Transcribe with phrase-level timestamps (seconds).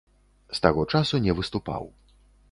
[0.59, 1.83] З таго часу не выступаў.